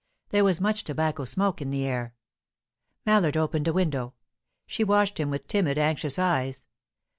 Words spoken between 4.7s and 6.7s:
watched him with timid, anxious eyes.